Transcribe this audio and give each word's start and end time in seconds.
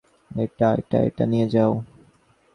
এটা, 0.75 0.97
এটা 1.07 1.23
নিয়ে 1.25 1.47
যাও। 1.49 1.71